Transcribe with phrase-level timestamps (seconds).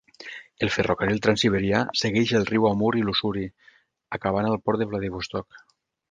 [0.67, 3.43] El ferrocarril transsiberià segueix el riu Amur i l'Ussuri
[4.19, 5.61] acabant al port de Vladivostok.